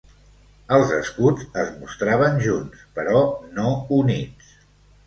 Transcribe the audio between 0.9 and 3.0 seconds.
escuts es mostraven junts,